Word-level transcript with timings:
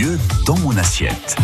Mieux 0.00 0.18
dans 0.44 0.58
mon 0.58 0.76
assiette. 0.76 1.36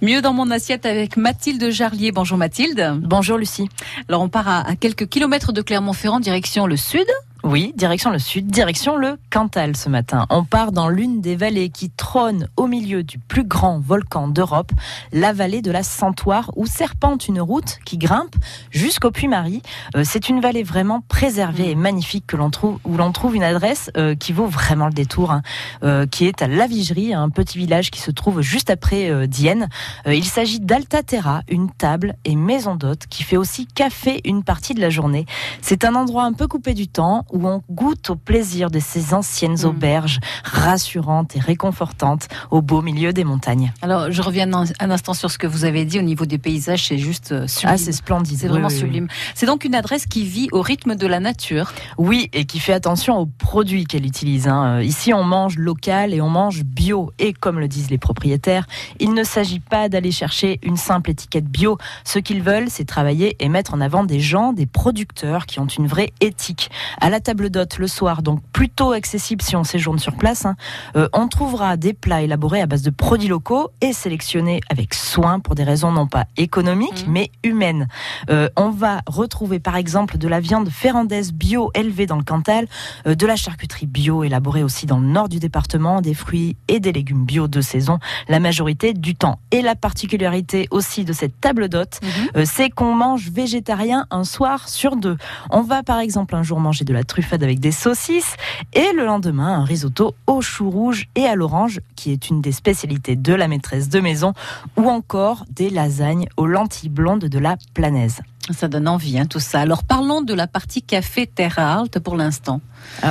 Mieux 0.00 0.22
dans 0.22 0.32
mon 0.32 0.50
assiette 0.50 0.86
avec 0.86 1.18
Mathilde 1.18 1.70
Jarlier. 1.70 2.12
Bonjour 2.12 2.38
Mathilde. 2.38 2.94
Bonjour 3.02 3.36
Lucie. 3.36 3.68
Alors 4.08 4.22
on 4.22 4.30
part 4.30 4.48
à, 4.48 4.66
à 4.66 4.74
quelques 4.74 5.06
kilomètres 5.06 5.52
de 5.52 5.60
Clermont-Ferrand, 5.60 6.20
direction 6.20 6.66
le 6.66 6.78
sud. 6.78 7.06
Oui, 7.44 7.72
direction 7.76 8.10
le 8.10 8.18
sud, 8.18 8.48
direction 8.48 8.96
le 8.96 9.16
Cantal 9.30 9.76
ce 9.76 9.88
matin. 9.88 10.26
On 10.28 10.42
part 10.42 10.72
dans 10.72 10.88
l'une 10.88 11.20
des 11.20 11.36
vallées 11.36 11.68
qui 11.68 11.88
trône 11.88 12.48
au 12.56 12.66
milieu 12.66 13.04
du 13.04 13.18
plus 13.20 13.44
grand 13.44 13.78
volcan 13.78 14.26
d'Europe, 14.26 14.72
la 15.12 15.32
vallée 15.32 15.62
de 15.62 15.70
la 15.70 15.84
Santoire, 15.84 16.50
où 16.56 16.66
serpente 16.66 17.28
une 17.28 17.40
route 17.40 17.78
qui 17.84 17.96
grimpe 17.96 18.34
jusqu'au 18.72 19.12
Puy-Marie. 19.12 19.62
Euh, 19.94 20.02
c'est 20.04 20.28
une 20.28 20.40
vallée 20.40 20.64
vraiment 20.64 21.00
préservée 21.08 21.70
et 21.70 21.74
magnifique 21.76 22.26
que 22.26 22.36
l'on 22.36 22.50
trouve, 22.50 22.80
où 22.84 22.96
l'on 22.96 23.12
trouve 23.12 23.36
une 23.36 23.44
adresse 23.44 23.92
euh, 23.96 24.16
qui 24.16 24.32
vaut 24.32 24.46
vraiment 24.46 24.86
le 24.86 24.92
détour, 24.92 25.30
hein, 25.30 25.42
euh, 25.84 26.06
qui 26.06 26.26
est 26.26 26.42
à 26.42 26.48
La 26.48 26.66
Vigerie, 26.66 27.14
un 27.14 27.30
petit 27.30 27.56
village 27.56 27.92
qui 27.92 28.00
se 28.00 28.10
trouve 28.10 28.40
juste 28.40 28.68
après 28.68 29.28
Dienne. 29.28 29.68
Il 30.06 30.24
s'agit 30.24 30.58
d'Alta 30.58 31.04
Terra, 31.04 31.42
une 31.48 31.70
table 31.70 32.16
et 32.24 32.34
maison 32.34 32.74
d'hôte 32.74 33.06
qui 33.08 33.22
fait 33.22 33.36
aussi 33.36 33.66
café 33.66 34.20
une 34.24 34.42
partie 34.42 34.74
de 34.74 34.80
la 34.80 34.90
journée. 34.90 35.24
C'est 35.62 35.84
un 35.84 35.94
endroit 35.94 36.24
un 36.24 36.32
peu 36.32 36.48
coupé 36.48 36.74
du 36.74 36.88
temps 36.88 37.24
où 37.32 37.46
on 37.48 37.62
goûte 37.70 38.10
au 38.10 38.16
plaisir 38.16 38.70
de 38.70 38.78
ces 38.78 39.14
anciennes 39.14 39.56
Mm. 39.62 39.64
auberges 39.66 40.18
rassurantes 40.44 41.36
et 41.36 41.40
réconfortantes 41.40 42.28
au 42.50 42.62
beau 42.62 42.82
milieu 42.82 43.12
des 43.12 43.24
montagnes. 43.24 43.72
Alors 43.82 44.10
je 44.10 44.22
reviens 44.22 44.52
un, 44.52 44.90
instant 44.90 45.14
sur 45.14 45.30
ce 45.30 45.38
que 45.38 45.46
vous 45.46 45.64
avez 45.64 45.84
dit 45.84 45.98
au 45.98 46.02
niveau 46.02 46.26
des 46.26 46.38
paysages, 46.38 46.86
c'est 46.88 46.98
juste 46.98 47.32
euh, 47.32 47.46
sublime. 47.46 47.72
Ah, 47.74 47.78
c'est 47.78 47.92
splendide. 47.92 48.38
c'est 48.38 48.48
vraiment 48.48 48.68
oui, 48.68 48.74
oui. 48.74 48.80
sublime. 48.80 49.08
C'est 49.34 49.46
donc 49.46 49.64
une 49.64 49.74
adresse 49.74 50.06
qui 50.06 50.24
vit 50.24 50.48
au 50.52 50.62
rythme 50.62 50.94
de 50.96 51.06
la 51.06 51.20
nature. 51.20 51.72
Oui, 51.96 52.28
et 52.32 52.44
qui 52.44 52.60
fait 52.60 52.72
attention 52.72 53.18
aux 53.18 53.26
produits 53.26 53.84
qu'elle 53.84 54.06
utilise. 54.06 54.48
hein. 54.48 54.78
Euh, 54.78 54.82
Ici, 54.84 55.12
on 55.14 55.24
mange 55.24 55.56
local 55.58 56.14
et 56.14 56.20
on 56.20 56.28
mange 56.30 56.64
bio. 56.64 57.12
Et 57.18 57.32
comme 57.32 57.58
le 57.60 57.68
disent 57.68 57.90
les 57.90 57.98
propriétaires, 57.98 58.66
il 59.00 59.12
ne 59.14 59.22
s'agit 59.24 59.60
pas 59.60 59.88
d'aller 59.88 60.12
chercher 60.12 60.58
une 60.62 60.76
simple 60.76 61.10
étiquette 61.10 61.46
bio. 61.46 61.78
Ce 62.04 62.18
qu'ils 62.18 62.42
veulent, 62.42 62.68
c'est 62.68 62.84
travailler 62.84 63.36
et 63.40 63.48
mettre 63.48 63.74
en 63.74 63.80
avant 63.80 64.04
des 64.04 64.20
gens, 64.20 64.52
des 64.52 64.66
producteurs 64.66 65.46
qui 65.46 65.60
ont 65.60 65.66
une 65.66 65.86
vraie 65.86 66.12
éthique. 66.20 66.70
À 67.00 67.10
la 67.10 67.17
table 67.20 67.50
d'hôte 67.50 67.78
le 67.78 67.86
soir, 67.88 68.22
donc 68.22 68.40
plutôt 68.52 68.92
accessible 68.92 69.42
si 69.42 69.56
on 69.56 69.64
séjourne 69.64 69.98
sur 69.98 70.14
place, 70.16 70.46
hein, 70.46 70.56
euh, 70.96 71.08
on 71.12 71.28
trouvera 71.28 71.76
des 71.76 71.92
plats 71.92 72.22
élaborés 72.22 72.60
à 72.60 72.66
base 72.66 72.82
de 72.82 72.90
produits 72.90 73.28
locaux 73.28 73.70
et 73.80 73.92
sélectionnés 73.92 74.60
avec 74.70 74.94
soin 74.94 75.40
pour 75.40 75.54
des 75.54 75.64
raisons 75.64 75.92
non 75.92 76.06
pas 76.06 76.26
économiques, 76.36 77.06
Mhm. 77.06 77.12
mais 77.12 77.30
humaines. 77.44 77.88
Euh, 78.30 78.48
on 78.56 78.70
va 78.70 79.00
retrouver 79.06 79.58
par 79.58 79.76
exemple 79.76 80.18
de 80.18 80.28
la 80.28 80.40
viande 80.40 80.68
ferrandaise 80.70 81.32
bio 81.32 81.70
élevée 81.74 82.06
dans 82.06 82.16
le 82.16 82.24
Cantal, 82.24 82.66
euh, 83.06 83.14
de 83.14 83.26
la 83.26 83.36
charcuterie 83.36 83.86
bio 83.86 84.24
élaborée 84.24 84.62
aussi 84.62 84.86
dans 84.86 84.98
le 84.98 85.06
nord 85.06 85.28
du 85.28 85.38
département, 85.38 86.00
des 86.00 86.14
fruits 86.14 86.56
et 86.68 86.80
des 86.80 86.92
légumes 86.92 87.24
bio 87.24 87.48
de 87.48 87.60
saison 87.60 87.98
la 88.28 88.40
majorité 88.40 88.92
du 88.94 89.14
temps. 89.14 89.38
Et 89.50 89.62
la 89.62 89.74
particularité 89.74 90.68
aussi 90.70 91.04
de 91.04 91.12
cette 91.12 91.40
table 91.40 91.68
d'hôte, 91.68 92.00
euh, 92.36 92.44
c'est 92.44 92.70
qu'on 92.70 92.94
mange 92.94 93.30
végétarien 93.30 94.06
un 94.10 94.24
soir 94.24 94.68
sur 94.68 94.96
deux. 94.96 95.16
On 95.50 95.62
va 95.62 95.82
par 95.82 95.98
exemple 95.98 96.34
un 96.34 96.42
jour 96.42 96.60
manger 96.60 96.84
de 96.84 96.92
la 96.92 97.04
truffade 97.08 97.42
avec 97.42 97.58
des 97.58 97.72
saucisses 97.72 98.36
et 98.72 98.92
le 98.94 99.04
lendemain 99.04 99.58
un 99.58 99.64
risotto 99.64 100.14
au 100.28 100.40
chou 100.40 100.70
rouge 100.70 101.08
et 101.16 101.24
à 101.24 101.34
l'orange 101.34 101.80
qui 101.96 102.12
est 102.12 102.28
une 102.28 102.40
des 102.40 102.52
spécialités 102.52 103.16
de 103.16 103.34
la 103.34 103.48
maîtresse 103.48 103.88
de 103.88 103.98
maison 103.98 104.32
ou 104.76 104.88
encore 104.88 105.44
des 105.50 105.70
lasagnes 105.70 106.28
aux 106.36 106.46
lentilles 106.46 106.90
blondes 106.90 107.24
de 107.24 107.38
la 107.38 107.56
planaise. 107.74 108.20
Ça 108.50 108.68
donne 108.68 108.88
envie, 108.88 109.18
hein, 109.18 109.26
tout 109.26 109.40
ça. 109.40 109.60
Alors 109.60 109.84
parlons 109.84 110.22
de 110.22 110.32
la 110.32 110.46
partie 110.46 110.82
café 110.82 111.26
Terra 111.26 111.82
Haute 111.82 111.98
pour 111.98 112.16
l'instant. 112.16 112.60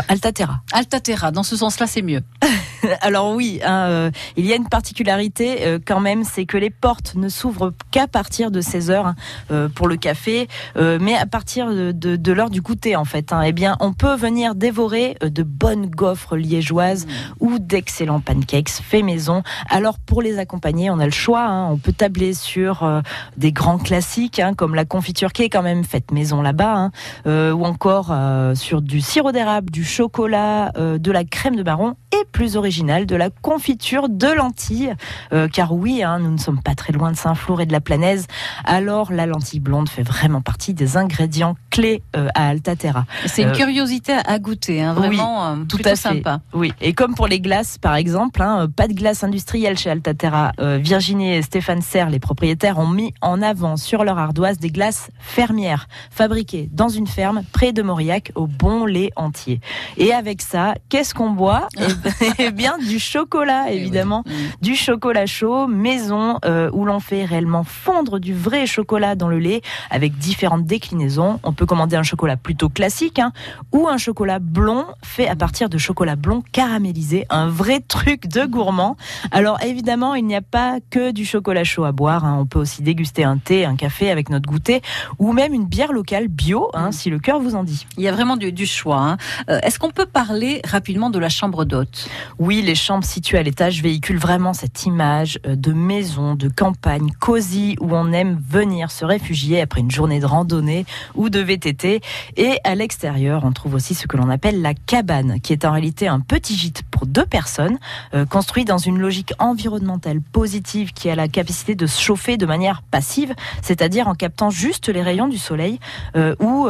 Alta 0.07 0.31
Terra. 0.31 0.61
Alta 0.71 0.99
Terra, 0.99 1.31
dans 1.31 1.43
ce 1.43 1.55
sens-là, 1.55 1.87
c'est 1.87 2.01
mieux. 2.01 2.21
Alors 3.01 3.31
oui, 3.33 3.59
hein, 3.63 3.85
euh, 3.89 4.11
il 4.35 4.45
y 4.45 4.53
a 4.53 4.55
une 4.55 4.67
particularité 4.69 5.65
euh, 5.65 5.79
quand 5.83 5.99
même, 5.99 6.23
c'est 6.23 6.45
que 6.45 6.57
les 6.57 6.69
portes 6.69 7.15
ne 7.15 7.29
s'ouvrent 7.29 7.73
qu'à 7.91 8.07
partir 8.07 8.51
de 8.51 8.61
16 8.61 8.91
heures 8.91 9.07
hein, 9.07 9.15
euh, 9.51 9.69
pour 9.69 9.87
le 9.87 9.97
café, 9.97 10.47
mais 10.75 11.15
à 11.15 11.25
partir 11.25 11.67
de, 11.69 11.91
de- 11.91 12.15
de 12.15 12.31
l'heure 12.31 12.49
du 12.49 12.61
goûter 12.61 12.95
en 12.95 13.05
fait. 13.05 13.33
hein. 13.33 13.41
eh 13.43 13.51
bien, 13.51 13.75
on 13.79 13.93
peut 13.93 14.15
venir 14.15 14.55
dévorer 14.55 15.15
de 15.21 15.43
bonnes 15.43 15.87
gaufres 15.87 16.35
liégeoises 16.35 17.07
ou 17.39 17.59
d'excellents 17.59 18.19
pancakes 18.19 18.69
faits 18.69 19.03
maison. 19.03 19.43
Alors 19.69 19.97
pour 19.99 20.21
les 20.21 20.39
accompagner, 20.39 20.89
on 20.89 20.99
a 20.99 21.05
le 21.05 21.11
choix. 21.11 21.43
hein. 21.43 21.69
On 21.71 21.77
peut 21.77 21.93
tabler 21.93 22.33
sur 22.33 23.01
des 23.37 23.51
grands 23.51 23.77
classiques 23.77 24.41
comme 24.57 24.75
la 24.75 24.85
confiture 24.85 25.31
qui 25.33 25.43
est 25.43 25.49
quand 25.49 25.61
même 25.63 25.83
faite 25.83 26.11
maison 26.11 26.41
là-bas, 26.41 26.89
ou 27.25 27.65
encore 27.65 28.13
sur 28.55 28.81
du 28.81 29.01
sirop 29.01 29.31
d'érable, 29.31 29.69
du 29.71 29.83
chocolat, 29.83 30.71
de 30.75 31.11
la 31.11 31.23
crème 31.23 31.55
de 31.55 31.63
marron 31.63 31.95
et 32.21 32.25
plus 32.31 32.55
original 32.57 33.05
de 33.05 33.15
la 33.15 33.29
confiture 33.29 34.09
de 34.09 34.27
lentilles. 34.27 34.95
Euh, 35.33 35.47
car 35.47 35.73
oui, 35.73 36.03
hein, 36.03 36.19
nous 36.19 36.31
ne 36.31 36.37
sommes 36.37 36.61
pas 36.61 36.75
très 36.75 36.93
loin 36.93 37.11
de 37.11 37.17
Saint-Flour 37.17 37.61
et 37.61 37.65
de 37.65 37.71
la 37.71 37.81
Planaise. 37.81 38.27
Alors 38.65 39.11
la 39.11 39.25
lentille 39.25 39.59
blonde 39.59 39.89
fait 39.89 40.03
vraiment 40.03 40.41
partie 40.41 40.73
des 40.73 40.97
ingrédients 40.97 41.55
clés 41.69 42.01
euh, 42.15 42.27
à 42.35 42.47
Altaterra. 42.49 43.05
C'est 43.25 43.41
une 43.43 43.49
Euh, 43.49 43.53
curiosité 43.53 44.13
à 44.13 44.39
goûter, 44.39 44.81
hein, 44.81 44.95
oui, 44.97 45.07
vraiment 45.07 45.47
euh, 45.47 45.55
tout 45.67 45.77
à 45.79 45.89
fait. 45.89 45.95
sympa. 45.95 46.39
Oui, 46.53 46.73
et 46.81 46.93
comme 46.93 47.15
pour 47.15 47.27
les 47.27 47.39
glaces, 47.39 47.77
par 47.77 47.95
exemple, 47.95 48.41
hein, 48.41 48.67
pas 48.75 48.87
de 48.87 48.93
glace 48.93 49.23
industrielle 49.23 49.77
chez 49.77 49.89
Altaterra. 49.89 50.51
Virginie 50.79 51.33
et 51.33 51.41
Stéphane 51.41 51.81
Serre, 51.81 52.09
les 52.09 52.19
propriétaires, 52.19 52.77
ont 52.79 52.87
mis 52.87 53.13
en 53.21 53.41
avant 53.41 53.77
sur 53.77 54.03
leur 54.03 54.17
ardoise 54.17 54.57
des 54.59 54.69
glaces 54.69 55.09
fermières, 55.19 55.87
fabriquées 56.11 56.69
dans 56.71 56.89
une 56.89 57.07
ferme 57.07 57.41
près 57.51 57.73
de 57.73 57.81
Mauriac 57.81 58.31
au 58.35 58.47
bon 58.47 58.85
lait 58.85 59.11
entier. 59.15 59.59
Et 59.97 60.13
avec 60.13 60.41
ça, 60.41 60.73
qu'est-ce 60.89 61.13
qu'on 61.13 61.31
boit? 61.31 61.67
Eh 62.39 62.51
bien, 62.51 62.77
du 62.77 62.99
chocolat, 62.99 63.65
Eh 63.69 63.73
oui. 63.73 63.77
évidemment. 63.81 64.23
Mm. 64.25 64.31
Du 64.61 64.75
chocolat 64.75 65.25
chaud, 65.25 65.67
maison, 65.67 66.39
euh, 66.45 66.69
où 66.73 66.85
l'on 66.85 66.99
fait 66.99 67.25
réellement 67.25 67.63
fondre 67.63 68.19
du 68.19 68.33
vrai 68.33 68.65
chocolat 68.65 69.15
dans 69.15 69.27
le 69.27 69.39
lait 69.39 69.61
avec 69.89 70.17
différentes 70.17 70.65
déclinaisons. 70.65 71.39
On 71.43 71.53
peut 71.53 71.65
commander 71.65 71.95
un 71.95 72.03
chocolat 72.03 72.37
plutôt 72.37 72.69
classique 72.69 73.19
hein, 73.19 73.31
ou 73.73 73.87
un 73.87 73.97
chocolat 73.97 74.39
blond 74.39 74.85
fait 75.03 75.27
à 75.27 75.35
partir 75.35 75.69
de 75.69 75.77
chocolat 75.77 76.15
blond 76.15 76.43
caramélisé. 76.51 77.25
Un 77.29 77.47
vrai 77.47 77.79
truc 77.79 78.27
de 78.27 78.45
gourmand. 78.45 78.97
Alors 79.31 79.61
évidemment, 79.63 80.15
il 80.15 80.25
n'y 80.25 80.35
a 80.35 80.41
pas 80.41 80.77
que 80.89 81.11
du 81.11 81.25
chocolat 81.25 81.63
chaud 81.63 81.83
à 81.85 81.91
boire. 81.91 82.25
hein. 82.25 82.37
On 82.39 82.45
peut 82.45 82.59
aussi 82.59 82.81
déguster 82.81 83.23
un 83.23 83.37
thé, 83.37 83.65
un 83.65 83.75
café 83.75 84.11
avec 84.11 84.29
notre 84.29 84.47
goûter 84.49 84.81
ou 85.19 85.33
même 85.33 85.53
une 85.53 85.65
bière 85.65 85.91
locale 85.93 86.27
bio, 86.27 86.69
hein, 86.73 86.89
Mm. 86.89 86.91
si 86.91 87.09
le 87.09 87.19
cœur 87.19 87.39
vous 87.39 87.55
en 87.55 87.63
dit. 87.63 87.85
Il 87.97 88.03
y 88.03 88.07
a 88.07 88.11
vraiment 88.11 88.37
du, 88.37 88.51
du 88.51 88.65
choix. 88.65 88.97
hein. 88.99 89.17
Euh, 89.49 89.59
Est-ce 89.63 89.79
qu'on 89.79 89.91
peut 89.91 90.05
parler 90.05 90.61
rapidement 90.65 91.09
de 91.09 91.19
la 91.19 91.29
chambre 91.29 91.65
d'hôte? 91.65 91.96
Oui, 92.39 92.61
les 92.61 92.75
chambres 92.75 93.05
situées 93.05 93.37
à 93.37 93.43
l'étage 93.43 93.81
véhiculent 93.81 94.19
vraiment 94.19 94.53
cette 94.53 94.85
image 94.85 95.39
euh, 95.45 95.55
de 95.55 95.73
maison, 95.73 96.35
de 96.35 96.49
campagne 96.49 97.11
cosy 97.19 97.75
où 97.79 97.95
on 97.95 98.11
aime 98.11 98.41
venir 98.49 98.91
se 98.91 99.05
réfugier 99.05 99.61
après 99.61 99.81
une 99.81 99.91
journée 99.91 100.19
de 100.19 100.25
randonnée 100.25 100.85
ou 101.15 101.29
de 101.29 101.39
VTT. 101.39 102.01
Et 102.37 102.59
à 102.63 102.75
l'extérieur, 102.75 103.43
on 103.45 103.51
trouve 103.51 103.75
aussi 103.75 103.95
ce 103.95 104.07
que 104.07 104.17
l'on 104.17 104.29
appelle 104.29 104.61
la 104.61 104.73
cabane, 104.73 105.39
qui 105.41 105.53
est 105.53 105.65
en 105.65 105.71
réalité 105.71 106.07
un 106.07 106.19
petit 106.19 106.55
gîte 106.55 106.83
pour 106.91 107.05
deux 107.05 107.25
personnes, 107.25 107.77
euh, 108.13 108.25
construit 108.25 108.65
dans 108.65 108.77
une 108.77 108.99
logique 108.99 109.33
environnementale 109.39 110.21
positive 110.21 110.93
qui 110.93 111.09
a 111.09 111.15
la 111.15 111.27
capacité 111.27 111.75
de 111.75 111.87
se 111.87 112.01
chauffer 112.01 112.37
de 112.37 112.45
manière 112.45 112.81
passive, 112.83 113.33
c'est-à-dire 113.61 114.07
en 114.07 114.15
captant 114.15 114.49
juste 114.49 114.89
les 114.89 115.01
rayons 115.01 115.27
du 115.27 115.37
soleil 115.37 115.79
euh, 116.15 116.35
ou 116.39 116.67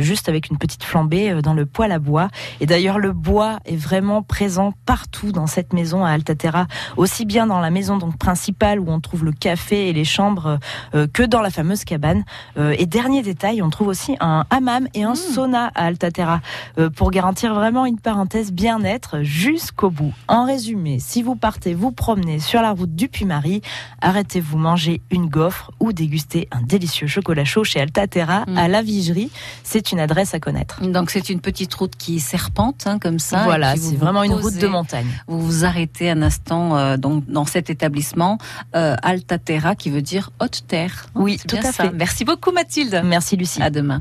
juste 0.00 0.28
avec 0.28 0.50
une 0.50 0.58
petite 0.58 0.84
flambée 0.84 1.40
dans 1.42 1.54
le 1.54 1.66
poêle 1.66 1.92
à 1.92 1.98
bois. 1.98 2.28
Et 2.60 2.66
d'ailleurs, 2.66 2.98
le 2.98 3.12
bois 3.12 3.58
est 3.64 3.76
vraiment 3.76 4.22
présent 4.22 4.51
partout 4.86 5.32
dans 5.32 5.46
cette 5.46 5.72
maison 5.72 6.04
à 6.04 6.10
Altaterra, 6.10 6.66
aussi 6.96 7.24
bien 7.24 7.46
dans 7.46 7.60
la 7.60 7.70
maison 7.70 7.96
donc 7.96 8.16
principale 8.18 8.78
où 8.80 8.90
on 8.90 9.00
trouve 9.00 9.24
le 9.24 9.32
café 9.32 9.88
et 9.88 9.92
les 9.92 10.04
chambres 10.04 10.58
euh, 10.94 11.06
que 11.12 11.22
dans 11.22 11.40
la 11.40 11.50
fameuse 11.50 11.84
cabane. 11.84 12.24
Euh, 12.58 12.74
et 12.78 12.86
dernier 12.86 13.22
détail, 13.22 13.62
on 13.62 13.70
trouve 13.70 13.88
aussi 13.88 14.16
un 14.20 14.44
hammam 14.50 14.88
et 14.94 15.04
un 15.04 15.12
Mm. 15.12 15.16
sauna 15.16 15.70
à 15.74 15.84
Altaterra 15.86 16.40
euh, 16.78 16.90
pour 16.90 17.10
garantir 17.10 17.54
vraiment 17.54 17.86
une 17.86 17.98
parenthèse 17.98 18.52
bien-être 18.52 19.22
jusqu'au 19.22 19.90
bout. 19.90 20.12
En 20.28 20.44
résumé, 20.44 20.98
si 21.00 21.22
vous 21.22 21.34
partez 21.36 21.74
vous 21.74 21.92
promener 21.92 22.38
sur 22.38 22.60
la 22.62 22.72
route 22.72 22.94
du 22.94 23.08
Puy-Marie, 23.08 23.62
arrêtez-vous 24.00 24.58
manger 24.58 25.00
une 25.10 25.26
gaufre 25.28 25.70
ou 25.80 25.92
déguster 25.92 26.48
un 26.50 26.60
délicieux 26.62 27.06
chocolat 27.06 27.44
chaud 27.44 27.64
chez 27.64 27.80
Altaterra 27.80 28.44
Mm. 28.46 28.56
à 28.58 28.68
la 28.68 28.82
Vigerie. 28.82 29.30
C'est 29.62 29.92
une 29.92 30.00
adresse 30.00 30.34
à 30.34 30.40
connaître. 30.40 30.82
Donc 30.82 31.10
c'est 31.10 31.28
une 31.28 31.40
petite 31.40 31.72
route 31.74 31.94
qui 31.96 32.18
serpente 32.20 32.86
hein, 32.86 32.98
comme 32.98 33.18
ça. 33.18 33.44
Voilà, 33.44 33.76
c'est 33.76 33.96
vraiment 33.96 34.22
une 34.22 34.32
route 34.34 34.41
posez, 34.42 34.60
de 34.60 34.66
montagne. 34.68 35.06
Vous 35.26 35.40
vous 35.40 35.64
arrêtez 35.64 36.10
un 36.10 36.22
instant 36.22 36.76
euh, 36.76 36.96
donc, 36.96 37.26
dans 37.26 37.44
cet 37.44 37.70
établissement 37.70 38.38
euh, 38.74 38.96
Alta 39.02 39.38
Terra 39.38 39.74
qui 39.74 39.90
veut 39.90 40.02
dire 40.02 40.30
haute 40.40 40.64
terre. 40.66 41.06
Oui, 41.14 41.38
tout 41.46 41.56
à 41.56 41.72
ça. 41.72 41.84
fait. 41.84 41.92
Merci 41.92 42.24
beaucoup 42.24 42.52
Mathilde. 42.52 43.02
Merci 43.04 43.36
Lucie. 43.36 43.62
À 43.62 43.70
demain. 43.70 44.00